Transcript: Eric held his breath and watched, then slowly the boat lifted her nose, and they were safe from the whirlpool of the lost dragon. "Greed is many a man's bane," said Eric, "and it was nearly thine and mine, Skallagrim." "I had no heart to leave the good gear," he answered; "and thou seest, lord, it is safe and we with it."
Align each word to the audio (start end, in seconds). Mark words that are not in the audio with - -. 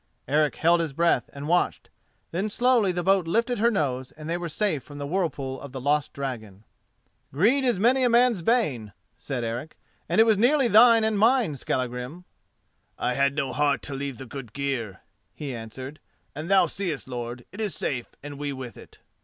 Eric 0.27 0.55
held 0.55 0.79
his 0.79 0.93
breath 0.93 1.29
and 1.31 1.47
watched, 1.47 1.91
then 2.31 2.49
slowly 2.49 2.91
the 2.91 3.03
boat 3.03 3.27
lifted 3.27 3.59
her 3.59 3.69
nose, 3.69 4.11
and 4.11 4.27
they 4.27 4.35
were 4.35 4.49
safe 4.49 4.81
from 4.81 4.97
the 4.97 5.05
whirlpool 5.05 5.61
of 5.61 5.73
the 5.73 5.79
lost 5.79 6.11
dragon. 6.11 6.63
"Greed 7.31 7.63
is 7.63 7.79
many 7.79 8.01
a 8.03 8.09
man's 8.09 8.41
bane," 8.41 8.93
said 9.19 9.43
Eric, 9.43 9.77
"and 10.09 10.19
it 10.19 10.23
was 10.23 10.39
nearly 10.39 10.67
thine 10.67 11.03
and 11.03 11.19
mine, 11.19 11.53
Skallagrim." 11.53 12.25
"I 12.97 13.13
had 13.13 13.35
no 13.35 13.53
heart 13.53 13.83
to 13.83 13.93
leave 13.93 14.17
the 14.17 14.25
good 14.25 14.53
gear," 14.53 15.01
he 15.35 15.53
answered; 15.53 15.99
"and 16.33 16.49
thou 16.49 16.65
seest, 16.65 17.07
lord, 17.07 17.45
it 17.51 17.61
is 17.61 17.75
safe 17.75 18.07
and 18.23 18.39
we 18.39 18.51
with 18.51 18.77
it." 18.77 19.01